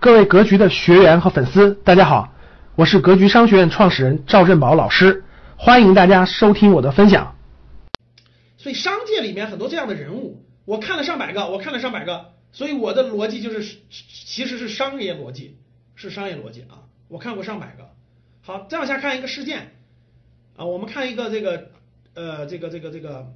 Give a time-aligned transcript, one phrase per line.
[0.00, 2.32] 各位格局的学员和粉丝，大家好，
[2.74, 5.24] 我是格局商学院创始人赵振宝老师，
[5.58, 7.36] 欢迎大家收听我的分享。
[8.56, 15.58] 所以商界里面很多这样的人物，我看了上百个，我看了上百个，所以我的逻辑就是，其实是商业逻辑，
[15.96, 16.88] 是商业逻辑啊。
[17.08, 17.90] 我看过上百个。
[18.40, 19.72] 好，再往下看一个事件
[20.56, 21.72] 啊，我们看一个这个
[22.14, 23.26] 呃这个这个这个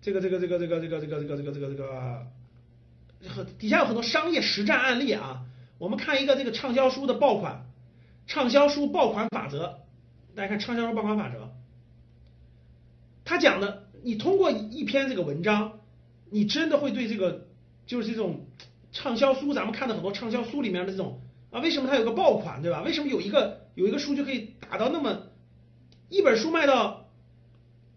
[0.00, 2.26] 这个这个这个这个这个这个这个这个这个这个。
[3.26, 5.44] 很底下有很多商业实战案例啊，
[5.78, 7.66] 我们看一个这个畅销书的爆款，
[8.26, 9.80] 畅销书爆款法则，
[10.36, 11.50] 大家看畅销书爆款法则，
[13.24, 15.80] 他讲的，你通过一篇这个文章，
[16.30, 17.48] 你真的会对这个
[17.86, 18.46] 就是这种
[18.92, 22.82] 畅销书，咱们看的很多畅销书里面的这种啊，为什么它有个爆款，对吧？
[22.82, 25.22] 为什么有一个有一个书就可以打到那么
[26.08, 27.08] 一本书卖到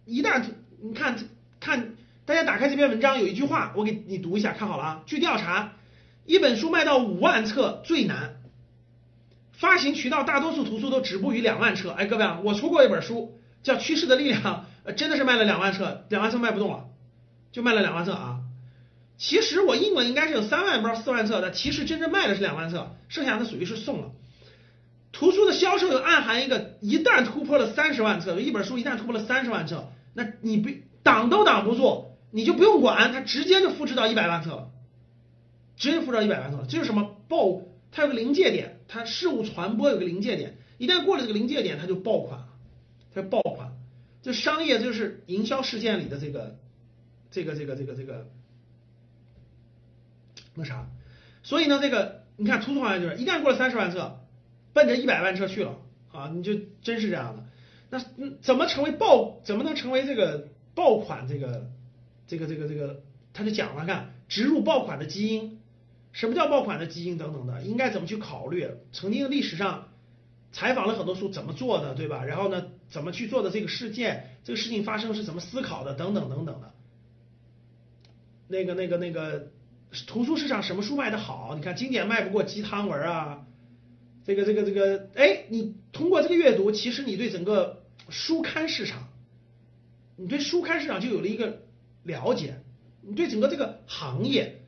[0.05, 0.43] 一旦
[0.81, 1.17] 你看
[1.59, 1.95] 看。
[2.25, 5.03] 大家打开这篇文章，有一句话，我给你读一下，看好了啊。
[5.05, 5.73] 据调查，
[6.25, 8.41] 一本书卖到五万册最难，
[9.51, 11.91] 发行渠道大多数图书都止步于两万册。
[11.91, 14.41] 哎，各位啊，我出过一本书叫《趋势的力量》，
[14.83, 16.85] 呃，真的是卖了两万册，两万册卖不动了，
[17.51, 18.41] 就卖了两万册啊。
[19.17, 24.11] 其实我印了应该是有三万不知道四万册的，其实真正卖的是两万册，剩下的属于是送了。
[25.11, 30.69] 图书的销售有暗含一个，一旦突破了三十万册，一本书一旦突破了三十万册，那你不
[31.03, 32.10] 挡都挡不住。
[32.31, 34.71] 你就不用管，它直接就复制到一百万册了，
[35.75, 37.61] 直接复制到一百万册，这是什么爆？
[37.91, 42.47] 它有个临界点，它事物传播有个临界点，一旦过了这个临界点，它就爆款了，
[43.13, 43.73] 它就爆款。
[44.21, 46.57] 这商业就是营销事件里的这个，
[47.31, 48.27] 这个这个这个这个
[50.55, 50.87] 那啥，
[51.43, 54.21] 所以呢，这个你看图书行业就是一旦过了三十万册，
[54.71, 55.77] 奔着一百万册去了
[56.13, 57.43] 啊，你就真是这样的。
[57.89, 57.99] 那
[58.41, 59.41] 怎么成为爆？
[59.43, 61.27] 怎么能成为这个爆款？
[61.27, 61.69] 这个？
[62.31, 65.59] 这个这个这个，他就讲了，看植入爆款的基因，
[66.13, 68.69] 什么叫爆款的基因等等的，应该怎么去考虑？
[68.93, 69.89] 曾经历史上
[70.53, 72.23] 采访了很多书怎么做的，对吧？
[72.23, 76.71] 然后呢，怎么去做的这个事件，这个事情发生是怎么思考的，等等等等的。
[78.47, 79.51] 那个那个那个，
[80.07, 81.55] 图书市场什么书卖的好？
[81.57, 83.45] 你看经典卖不过鸡汤文啊，
[84.23, 89.09] 这个这个这个，哎，你通过这个阅读，其实你对整个书刊市场，
[90.15, 91.60] 你对书刊市场就有了一个。
[92.03, 92.61] 了解，
[93.01, 94.61] 你对整个这个行业，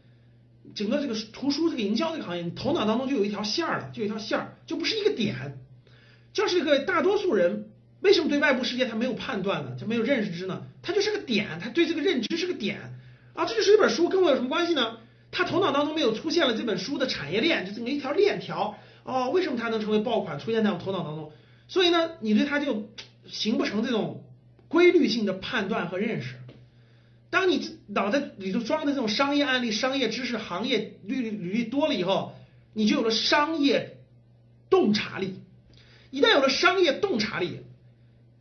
[0.76, 5.60] 整个这个图书这个营销这个行业，你头脑当中就有一条线儿了，就有一条线儿，就不是一个点。
[6.34, 7.70] 就是一个大多数人
[8.02, 9.78] 为什么对外部世界他没有判断呢？
[9.80, 10.64] 他没有认知呢？
[10.82, 12.80] 他就是个点，他对这个认知是个点
[13.34, 13.46] 啊。
[13.46, 14.98] 这就是一本书，跟我有什么关系呢？
[15.32, 19.30] 他头脑当中没有出现了这本书的产业链，就这么一条链条哦。
[19.30, 21.32] 为什么它能成为爆款，出现在我头脑当中？
[21.68, 22.90] 所以呢，你对它就
[23.28, 24.24] 形不成这种
[24.68, 26.36] 规律性的判断和认识。
[27.34, 32.36] 当你脑袋里头装的这种商业案例、商业知识、行业履履历多了以后，
[32.74, 33.98] 你就有了商业
[34.70, 35.40] 洞察力。
[36.12, 37.62] 一旦有了商业洞察力，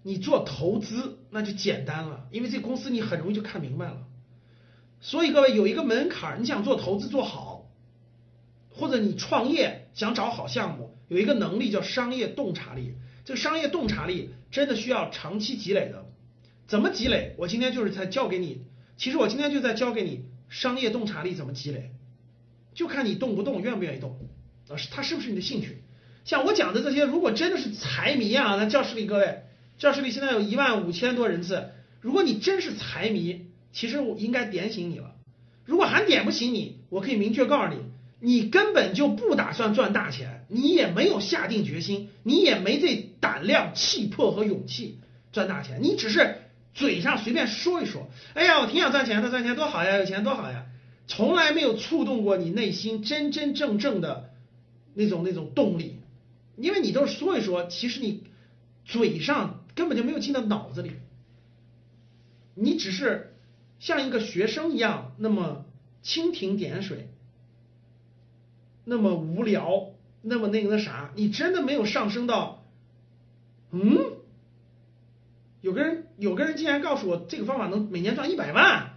[0.03, 3.97] 你做投资那就简单了，因为这公司你很容易就看明白了。
[5.01, 7.71] 所以各位有一个门槛，你想做投资做好，
[8.69, 12.93] 或者你创业想找好项目，有一个能力叫商业洞察力。
[13.25, 16.05] 这个商业洞察力真的需要长期积累的。
[16.67, 17.35] 怎么积累？
[17.39, 18.67] 我今天就是才教给你。
[19.03, 21.91] 其实我今天就在教给你商业洞察力怎么积累，
[22.73, 24.17] 就看你动不动，愿不愿意动
[24.69, 24.77] 啊？
[24.77, 25.83] 是它是不是你的兴趣？
[26.25, 29.43] 像我讲的这些，如果真的是财迷啊，那教室里各位，
[29.77, 31.71] 教室里现在有一万五千多人次，
[32.01, 35.17] 如果你真是财迷，其实我应该点醒你了。
[35.65, 37.81] 如果还点不醒你，我可以明确告诉你，
[38.21, 45.01] 你根本就不打算赚大钱，你也没有下定决心，你也没这胆量、气魄和勇气
[45.33, 46.37] 赚大钱，你只是。
[46.75, 50.67] 嘴上随便说一说，哎呀，我挺想赚钱的，赚钱多好呀，有钱多好呀，
[51.07, 54.31] 从来没有触动过你内心真真正正的
[54.95, 56.01] 那种那种动力，
[56.57, 58.25] 因为你都是说一说，其实你
[58.87, 60.93] 嘴上根本就没有进到脑子里，
[62.55, 63.35] 你只是
[63.79, 65.67] 像一个学生一样那么
[66.03, 67.11] 蜻蜓点水，
[68.85, 69.91] 那么无聊，
[70.23, 72.65] 那么那个那啥，你真的没有上升到，
[73.73, 74.22] 嗯。
[75.63, 78.91] 有个人，有个人竟然告诉我这个方法能每年赚一百万，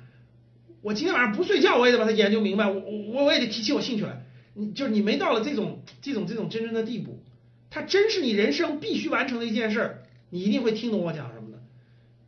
[0.81, 4.25] 我今天晚上不睡觉，我也得把它研究明白，我我我也得提起我兴趣来。
[4.55, 7.23] 你就是你没到了这种这种这种真正的地步，
[7.69, 9.97] 它真是你人生必须完成的一件事，
[10.29, 11.59] 你一定会听懂我讲什么的。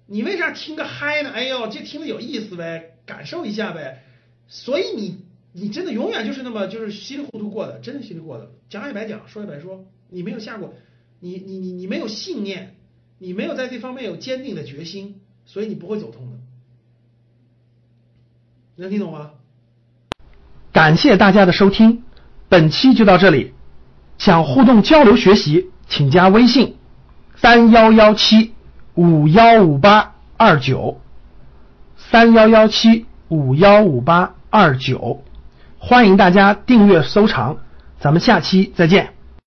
[0.05, 1.31] 你为啥听个嗨呢？
[1.31, 4.03] 哎呦，这听着有意思呗，感受一下呗。
[4.47, 9.85] 所以你你真的永远就是那么就是稀里糊涂过的，真的稀里过的，讲也白讲，说也白说。
[10.09, 10.75] 你没有下过，
[11.19, 12.75] 你你你你没有信念。
[13.19, 16.37] 你没有在这方面有坚定的决心，所以你不会走通的。
[18.75, 19.31] 能听懂吗？
[20.71, 22.03] 感谢大家的收听，
[22.47, 23.53] 本期就到这里。
[24.19, 26.75] 想互动交流学习，请加微信
[27.35, 28.53] 三幺幺七
[28.93, 31.01] 五幺五八二九
[31.97, 35.23] 三幺幺七五幺五八二九，
[35.79, 37.57] 欢迎大家订阅收藏，
[37.99, 39.16] 咱们下期再见。